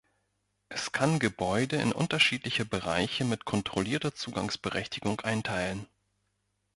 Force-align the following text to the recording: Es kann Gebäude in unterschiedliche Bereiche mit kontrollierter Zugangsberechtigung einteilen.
Es 0.69 0.91
kann 0.93 1.19
Gebäude 1.19 1.75
in 1.75 1.91
unterschiedliche 1.91 2.65
Bereiche 2.65 3.23
mit 3.23 3.45
kontrollierter 3.45 4.15
Zugangsberechtigung 4.15 5.21
einteilen. 5.21 5.85